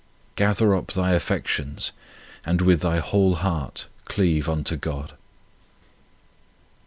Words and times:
Gather 0.35 0.73
up 0.73 0.93
thy 0.93 1.11
affections, 1.11 1.91
and 2.43 2.59
with 2.61 2.81
thy 2.81 2.97
whole 2.97 3.35
heart 3.35 3.85
cleave 4.05 4.49
unto 4.49 4.75
God. 4.75 5.13